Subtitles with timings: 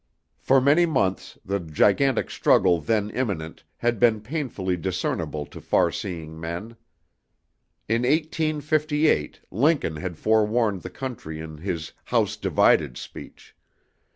[0.39, 6.39] For many months, the gigantic struggle then imminent, had been painfully discernible to far seeing
[6.39, 6.75] men.
[7.87, 13.55] In 1858, Lincoln had forewarned the country in his "House Divided" speech.